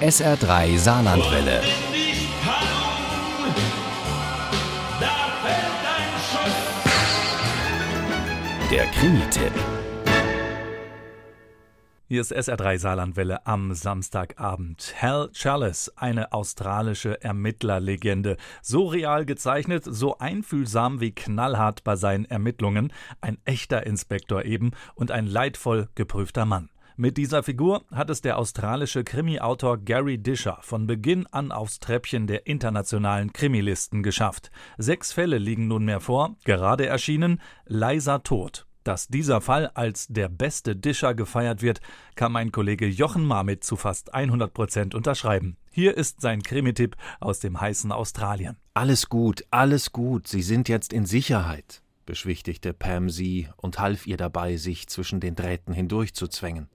SR3 0.00 0.78
Saarlandwelle. 0.78 1.60
Der 8.70 8.86
Krimi-Tipp. 8.86 9.52
Hier 12.08 12.20
ist 12.20 12.32
SR3 12.32 12.78
Saarlandwelle 12.78 13.44
am 13.46 13.74
Samstagabend. 13.74 14.94
Hal 15.00 15.30
Chalice, 15.32 15.90
eine 15.96 16.32
australische 16.32 17.20
Ermittlerlegende. 17.20 18.36
So 18.62 18.86
real 18.86 19.24
gezeichnet, 19.24 19.82
so 19.84 20.18
einfühlsam 20.18 21.00
wie 21.00 21.10
knallhart 21.10 21.82
bei 21.82 21.96
seinen 21.96 22.26
Ermittlungen. 22.26 22.92
Ein 23.20 23.38
echter 23.44 23.86
Inspektor 23.86 24.44
eben 24.44 24.70
und 24.94 25.10
ein 25.10 25.26
leidvoll 25.26 25.88
geprüfter 25.96 26.44
Mann. 26.44 26.68
Mit 26.98 27.18
dieser 27.18 27.42
Figur 27.42 27.84
hat 27.90 28.08
es 28.08 28.22
der 28.22 28.38
australische 28.38 29.04
Krimi-Autor 29.04 29.76
Gary 29.76 30.16
Disher 30.16 30.56
von 30.62 30.86
Beginn 30.86 31.26
an 31.26 31.52
aufs 31.52 31.78
Treppchen 31.78 32.26
der 32.26 32.46
internationalen 32.46 33.34
Krimilisten 33.34 34.02
geschafft. 34.02 34.50
Sechs 34.78 35.12
Fälle 35.12 35.36
liegen 35.36 35.68
nunmehr 35.68 36.00
vor, 36.00 36.36
gerade 36.44 36.86
erschienen 36.86 37.42
Leiser 37.66 38.22
Tod. 38.22 38.64
Dass 38.82 39.08
dieser 39.08 39.42
Fall 39.42 39.66
als 39.74 40.06
der 40.06 40.30
beste 40.30 40.74
Discher 40.74 41.12
gefeiert 41.12 41.60
wird, 41.60 41.82
kann 42.14 42.32
mein 42.32 42.50
Kollege 42.50 42.86
Jochen 42.86 43.26
Marmit 43.26 43.62
zu 43.62 43.76
fast 43.76 44.14
100 44.14 44.54
Prozent 44.54 44.94
unterschreiben. 44.94 45.58
Hier 45.70 45.98
ist 45.98 46.22
sein 46.22 46.42
Krimi-Tipp 46.42 46.96
aus 47.20 47.40
dem 47.40 47.60
heißen 47.60 47.92
Australien. 47.92 48.56
Alles 48.72 49.10
gut, 49.10 49.44
alles 49.50 49.92
gut, 49.92 50.28
Sie 50.28 50.40
sind 50.40 50.66
jetzt 50.70 50.94
in 50.94 51.04
Sicherheit, 51.04 51.82
beschwichtigte 52.06 52.72
Pam 52.72 53.10
sie 53.10 53.48
und 53.58 53.80
half 53.80 54.06
ihr 54.06 54.16
dabei, 54.16 54.56
sich 54.56 54.86
zwischen 54.86 55.20
den 55.20 55.34
Drähten 55.34 55.74
hindurchzuzwängen. 55.74 56.70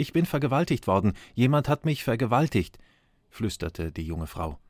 Ich 0.00 0.12
bin 0.12 0.26
vergewaltigt 0.26 0.86
worden, 0.86 1.14
jemand 1.34 1.68
hat 1.68 1.84
mich 1.84 2.04
vergewaltigt, 2.04 2.78
flüsterte 3.30 3.90
die 3.90 4.04
junge 4.04 4.28
Frau. 4.28 4.60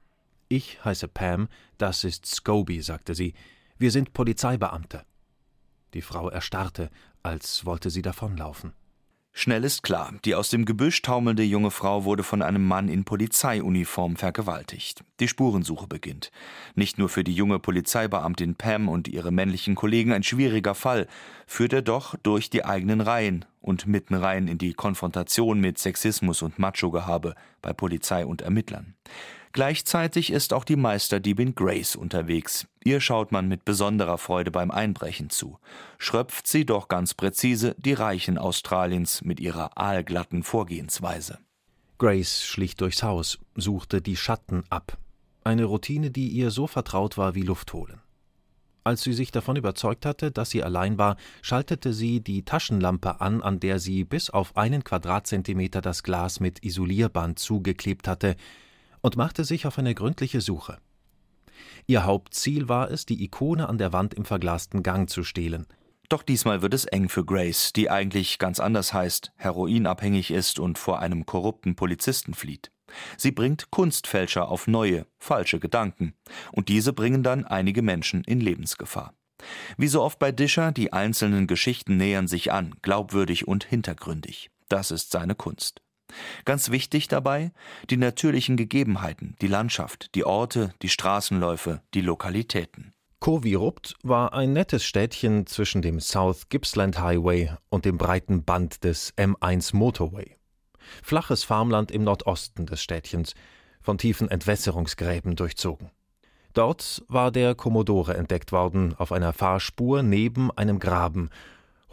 Ich 0.49 0.83
heiße 0.83 1.07
Pam, 1.07 1.49
das 1.77 2.03
ist 2.03 2.25
Scobie, 2.25 2.81
sagte 2.81 3.15
sie. 3.15 3.35
Wir 3.77 3.91
sind 3.91 4.15
Polizeibeamte. 4.15 5.05
Die 5.93 6.01
Frau 6.01 6.31
erstarrte, 6.31 6.91
als 7.23 7.67
wollte 7.67 7.91
sie 7.91 8.01
davonlaufen. 8.01 8.73
Schnell 9.35 9.63
ist 9.65 9.83
klar, 9.83 10.15
die 10.25 10.35
aus 10.35 10.49
dem 10.49 10.65
Gebüsch 10.65 11.03
taumelnde 11.03 11.45
junge 11.45 11.71
Frau 11.71 12.05
wurde 12.05 12.25
von 12.25 12.41
einem 12.41 12.67
Mann 12.67 12.89
in 12.89 13.05
Polizeiuniform 13.05 14.17
vergewaltigt. 14.17 15.05
Die 15.21 15.29
Spurensuche 15.29 15.87
beginnt. 15.87 16.33
Nicht 16.75 16.99
nur 16.99 17.09
für 17.09 17.23
die 17.23 17.35
junge 17.35 17.59
Polizeibeamtin 17.59 18.57
Pam 18.57 18.89
und 18.89 19.07
ihre 19.07 19.31
männlichen 19.31 19.75
Kollegen 19.75 20.13
ein 20.13 20.25
schwieriger 20.25 20.75
Fall, 20.75 21.07
führt 21.47 21.73
er 21.73 21.83
doch 21.83 22.17
durch 22.23 22.51
die 22.51 22.65
eigenen 22.65 23.01
Reihen 23.01 23.45
und 23.69 23.87
mitten 23.87 24.15
rein 24.15 24.49
in 24.49 24.59
die 24.59 24.73
Konfrontation 24.73 25.61
mit 25.61 25.79
Sexismus 25.79 26.43
und 26.43 26.59
Macho-Gehabe 26.59 27.35
bei 27.63 27.73
Polizei 27.73 28.25
und 28.25 28.43
Ermittlern. 28.43 28.95
Gleichzeitig 29.53 30.31
ist 30.31 30.53
auch 30.53 30.65
die 30.65 30.77
Meisterdiebin 30.77 31.55
Grace 31.55 31.97
unterwegs. 31.97 32.67
Ihr 32.85 33.01
schaut 33.01 33.33
man 33.33 33.49
mit 33.49 33.65
besonderer 33.65 34.19
Freude 34.19 34.51
beim 34.51 34.71
Einbrechen 34.71 35.31
zu. 35.31 35.59
Schröpft 35.99 36.47
sie 36.47 36.65
doch 36.65 36.89
ganz 36.89 37.15
präzise 37.15 37.75
die 37.79 37.93
Reichen 37.93 38.39
Australiens 38.39 39.23
mit 39.23 39.41
ihrer 39.41 39.77
aalglatten 39.77 40.43
Vorgehensweise. 40.43 41.39
Grace 41.99 42.45
schlich 42.45 42.77
durchs 42.77 43.03
Haus, 43.03 43.39
suchte 43.55 44.01
die 44.01 44.17
Schatten 44.17 44.65
ab. 44.71 44.97
Eine 45.45 45.65
Routine, 45.65 46.11
die 46.11 46.29
ihr 46.29 46.51
so 46.51 46.67
vertraut 46.67 47.19
war 47.19 47.35
wie 47.35 47.43
Luft 47.43 47.73
holen. 47.73 48.01
Als 48.89 49.03
sie 49.03 49.13
sich 49.13 49.31
davon 49.31 49.57
überzeugt 49.57 50.07
hatte, 50.07 50.31
dass 50.31 50.49
sie 50.49 50.63
allein 50.63 50.97
war, 50.97 51.19
schaltete 51.43 51.93
sie 51.93 52.21
die 52.21 52.47
Taschenlampe 52.47 53.21
an, 53.21 53.43
an 53.43 53.61
der 53.61 53.81
sie 53.81 54.03
bis 54.03 54.31
auf 54.31 54.57
einen 54.57 54.83
Quadratzentimeter 54.83 55.83
das 55.83 56.03
Glas 56.03 56.41
mit 56.41 56.65
Isolierband 56.65 57.39
zugeklebt 57.39 58.09
hatte, 58.09 58.35
und 59.03 59.19
machte 59.19 59.45
sich 59.45 59.67
auf 59.67 59.79
eine 59.79 59.95
gründliche 59.95 60.41
Suche. 60.41 60.79
Ihr 61.87 62.07
Hauptziel 62.07 62.71
war 62.71 62.91
es, 62.91 63.05
die 63.05 63.23
Ikone 63.23 63.69
an 63.69 63.77
der 63.77 63.93
Wand 63.93 64.15
im 64.15 64.25
verglasten 64.25 64.83
Gang 64.83 65.11
zu 65.11 65.23
stehlen. 65.23 65.67
Doch 66.09 66.23
diesmal 66.23 66.63
wird 66.63 66.73
es 66.73 66.87
eng 66.87 67.11
für 67.11 67.27
Grace, 67.27 67.75
die 67.75 67.91
eigentlich 67.91 68.39
ganz 68.39 68.59
anders 68.59 68.95
heißt, 68.95 69.33
heroinabhängig 69.37 70.31
ist 70.31 70.59
und 70.59 70.79
vor 70.79 71.01
einem 71.01 71.27
korrupten 71.27 71.77
Polizisten 71.77 72.33
flieht. 72.33 72.71
Sie 73.17 73.31
bringt 73.31 73.71
Kunstfälscher 73.71 74.49
auf 74.49 74.67
neue, 74.67 75.07
falsche 75.19 75.59
Gedanken, 75.59 76.15
und 76.53 76.69
diese 76.69 76.93
bringen 76.93 77.23
dann 77.23 77.45
einige 77.45 77.83
Menschen 77.83 78.25
in 78.25 78.41
Lebensgefahr. 78.41 79.15
Wie 79.77 79.89
so 79.89 80.03
oft 80.03 80.19
bei 80.19 80.33
Discher, 80.33 80.73
die 80.73 80.93
einzelnen 80.93 81.47
Geschichten 81.47 81.97
nähern 81.97 82.29
sich 82.29 82.53
an, 82.53 82.75
glaubwürdig 82.83 83.47
und 83.47 83.65
hintergründig. 83.65 84.51
Das 84.69 84.91
ist 84.91 85.11
seine 85.11 85.35
Kunst. 85.35 85.81
Ganz 86.45 86.71
wichtig 86.71 87.09
dabei 87.09 87.53
die 87.91 87.97
natürlichen 87.97 88.57
Gegebenheiten, 88.57 89.37
die 89.41 89.47
Landschaft, 89.47 90.15
die 90.15 90.25
Orte, 90.25 90.73
die 90.83 90.89
Straßenläufe, 90.89 91.83
die 91.95 92.01
Lokalitäten. 92.01 92.95
Kovirupt 93.21 93.97
war 94.03 94.33
ein 94.33 94.53
nettes 94.53 94.85
Städtchen 94.85 95.47
zwischen 95.47 95.83
dem 95.83 96.01
South 96.01 96.49
Gippsland 96.49 97.01
Highway 97.01 97.51
und 97.69 97.85
dem 97.85 97.99
breiten 97.99 98.45
Band 98.45 98.85
des 98.85 99.13
M1 99.17 99.75
Motorway. 99.75 100.38
Flaches 101.03 101.45
Farmland 101.45 101.91
im 101.91 102.05
Nordosten 102.05 102.67
des 102.67 102.83
Städtchens, 102.83 103.35
von 103.81 103.99
tiefen 103.99 104.31
Entwässerungsgräben 104.31 105.37
durchzogen. 105.37 105.91
Dort 106.53 107.05
war 107.09 107.31
der 107.31 107.55
Commodore 107.55 108.17
entdeckt 108.17 108.53
worden, 108.53 108.95
auf 108.99 109.13
einer 109.13 109.33
Fahrspur 109.33 110.03
neben 110.03 110.51
einem 110.51 110.79
Graben, 110.79 111.31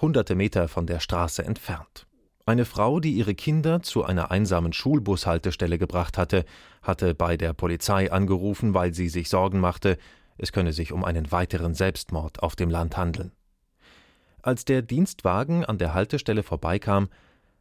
hunderte 0.02 0.36
Meter 0.36 0.68
von 0.68 0.88
der 0.88 1.00
Straße 1.00 1.44
entfernt. 1.44 2.08
Eine 2.48 2.66
Frau, 2.66 3.00
die 3.00 3.14
ihre 3.14 3.34
Kinder 3.34 3.82
zu 3.82 4.04
einer 4.04 4.30
einsamen 4.30 4.72
Schulbushaltestelle 4.72 5.78
gebracht 5.80 6.18
hatte, 6.18 6.46
hatte 6.84 7.16
bei 7.16 7.38
der 7.38 7.54
Polizei 7.54 8.12
angerufen, 8.12 8.74
weil 8.74 8.94
sie 8.94 9.10
sich 9.10 9.30
Sorgen 9.30 9.60
machte, 9.60 9.98
es 10.38 10.52
könne 10.52 10.74
sich 10.74 10.92
um 10.92 11.04
einen 11.04 11.32
weiteren 11.32 11.74
Selbstmord 11.74 12.44
auf 12.44 12.56
dem 12.56 12.70
Land 12.70 12.98
handeln. 12.98 13.32
Als 14.42 14.64
der 14.64 14.84
Dienstwagen 14.84 15.66
an 15.66 15.80
der 15.80 15.96
Haltestelle 15.96 16.44
vorbeikam, 16.44 17.10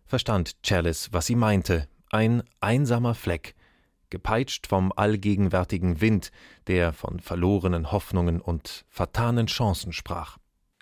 verstand 0.07 0.63
Chalice, 0.63 1.13
was 1.13 1.27
sie 1.27 1.37
meinte, 1.37 1.89
ein 2.11 2.43
einsamer 2.61 3.15
Fleck, 3.15 3.55
gepeitscht 4.11 4.67
vom 4.67 4.93
allgegenwärtigen 4.95 6.01
Wind, 6.01 6.31
der 6.67 6.93
von 6.93 7.21
verlorenen 7.21 7.91
Hoffnungen 7.91 8.41
und 8.41 8.85
vertanen 8.89 9.47
Chancen 9.47 9.93
sprach. 9.93 10.39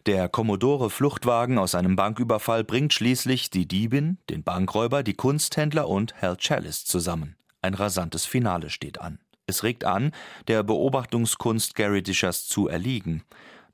Der 0.06 0.28
Commodore 0.28 0.90
Fluchtwagen 0.90 1.58
aus 1.58 1.74
einem 1.76 1.94
Banküberfall 1.94 2.64
bringt 2.64 2.92
schließlich 2.92 3.50
die 3.50 3.68
Diebin, 3.68 4.18
den 4.28 4.42
Bankräuber, 4.42 5.04
die 5.04 5.14
Kunsthändler 5.14 5.88
und 5.88 6.20
Hal 6.20 6.36
Chalice 6.36 6.84
zusammen. 6.84 7.36
Ein 7.60 7.74
rasantes 7.74 8.26
Finale 8.26 8.68
steht 8.68 9.00
an. 9.00 9.20
Es 9.46 9.62
regt 9.62 9.84
an, 9.84 10.10
der 10.48 10.64
Beobachtungskunst 10.64 11.76
Gary 11.76 12.02
Dishers 12.02 12.46
zu 12.48 12.66
erliegen. 12.66 13.22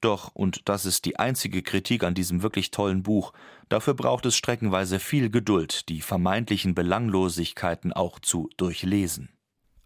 Doch, 0.00 0.30
und 0.34 0.68
das 0.68 0.86
ist 0.86 1.04
die 1.06 1.18
einzige 1.18 1.62
Kritik 1.62 2.04
an 2.04 2.14
diesem 2.14 2.42
wirklich 2.42 2.70
tollen 2.70 3.02
Buch, 3.02 3.32
dafür 3.68 3.94
braucht 3.94 4.26
es 4.26 4.36
streckenweise 4.36 5.00
viel 5.00 5.28
Geduld, 5.28 5.88
die 5.88 6.00
vermeintlichen 6.00 6.74
Belanglosigkeiten 6.74 7.92
auch 7.92 8.20
zu 8.20 8.48
durchlesen. 8.56 9.30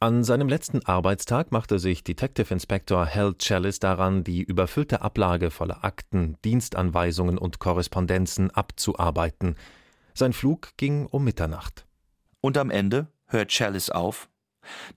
An 0.01 0.25
seinem 0.25 0.49
letzten 0.49 0.85
Arbeitstag 0.85 1.53
machte 1.53 1.79
sich 1.79 2.03
Detective 2.03 2.53
Inspector 2.53 3.07
Hal 3.07 3.35
Chalice 3.39 3.79
daran, 3.79 4.25
die 4.25 4.43
überfüllte 4.43 5.01
Ablage 5.01 5.53
voller 5.53 5.85
Akten, 5.85 6.37
Dienstanweisungen 6.45 7.39
und 7.39 7.61
Korrespondenzen 7.61 8.51
abzuarbeiten. 8.51 9.55
Sein 10.13 10.33
Flug 10.33 10.71
ging 10.77 11.07
um 11.07 11.23
Mitternacht. 11.23 11.87
Und 12.41 12.59
am 12.59 12.71
Ende 12.71 13.07
hört 13.29 13.51
Chalice 13.53 13.91
auf. 13.91 14.29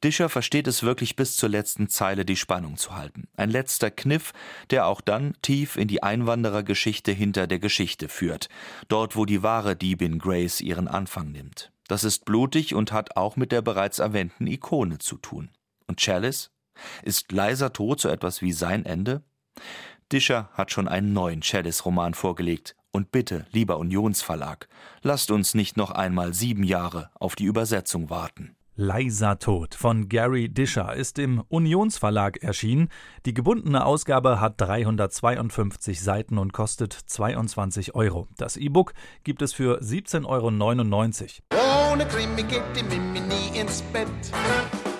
Discher 0.03 0.29
versteht 0.29 0.67
es 0.67 0.83
wirklich 0.83 1.15
bis 1.15 1.35
zur 1.35 1.49
letzten 1.49 1.89
Zeile 1.89 2.25
die 2.25 2.35
Spannung 2.35 2.77
zu 2.77 2.95
halten. 2.95 3.27
Ein 3.35 3.49
letzter 3.49 3.91
Kniff, 3.91 4.33
der 4.69 4.87
auch 4.87 5.01
dann 5.01 5.35
tief 5.41 5.75
in 5.75 5.87
die 5.87 6.03
Einwanderergeschichte 6.03 7.11
hinter 7.11 7.47
der 7.47 7.59
Geschichte 7.59 8.09
führt, 8.09 8.49
dort 8.87 9.15
wo 9.15 9.25
die 9.25 9.43
wahre 9.43 9.75
Diebin 9.75 10.19
Grace 10.19 10.61
ihren 10.61 10.87
Anfang 10.87 11.31
nimmt. 11.31 11.71
Das 11.87 12.03
ist 12.03 12.25
blutig 12.25 12.73
und 12.73 12.91
hat 12.91 13.15
auch 13.15 13.35
mit 13.35 13.51
der 13.51 13.61
bereits 13.61 13.99
erwähnten 13.99 14.47
Ikone 14.47 14.97
zu 14.97 15.17
tun. 15.17 15.49
Und 15.87 15.99
Chalice? 15.99 16.51
Ist 17.03 17.31
leiser 17.31 17.71
Tod 17.71 18.01
so 18.01 18.09
etwas 18.09 18.41
wie 18.41 18.51
sein 18.51 18.85
Ende? 18.85 19.23
Discher 20.11 20.49
hat 20.53 20.71
schon 20.71 20.87
einen 20.87 21.13
neuen 21.13 21.41
Chalice-Roman 21.41 22.13
vorgelegt. 22.13 22.75
Und 22.91 23.11
bitte, 23.11 23.45
lieber 23.51 23.77
Unionsverlag, 23.77 24.67
lasst 25.01 25.31
uns 25.31 25.53
nicht 25.53 25.77
noch 25.77 25.91
einmal 25.91 26.33
sieben 26.33 26.63
Jahre 26.63 27.09
auf 27.15 27.35
die 27.35 27.45
Übersetzung 27.45 28.09
warten. 28.09 28.55
Leiser 28.77 29.39
Tod 29.39 29.73
von 29.73 30.09
Gary 30.09 30.49
Discher 30.49 30.93
ist 30.93 31.17
im 31.17 31.41
Unionsverlag 31.47 32.43
erschienen. 32.43 32.89
Die 33.25 33.33
gebundene 33.33 33.85
Ausgabe 33.85 34.41
hat 34.41 34.59
352 34.59 36.01
Seiten 36.01 36.37
und 36.37 36.51
kostet 36.51 36.91
22 36.91 37.95
Euro. 37.95 38.27
Das 38.35 38.57
E-Book 38.57 38.93
gibt 39.23 39.41
es 39.41 39.53
für 39.53 39.79
17,99 39.79 41.39
Euro. 41.53 41.93
Ohne 41.93 42.05
Krimi 42.05 42.43
geht 42.43 42.63
die 42.75 42.83
Mimi 42.83 43.21
nie 43.21 43.57
ins 43.57 43.81
Bett. 43.93 44.07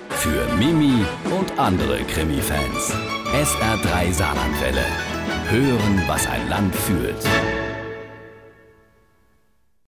Für 0.10 0.56
Mimi 0.56 1.04
und 1.38 1.60
andere 1.60 1.98
Krimi-Fans. 2.04 2.94
SR3 3.34 4.14
Saarlandwelle. 4.14 4.86
Hören, 5.50 6.02
was 6.08 6.26
ein 6.28 6.48
Land 6.48 6.74
fühlt. 6.74 7.28